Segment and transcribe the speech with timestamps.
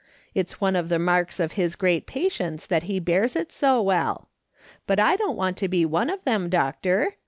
[0.33, 4.29] It's one of the marks of his great patience that he bears it so well.
[4.87, 7.17] But I don't want to be one of them, doctor.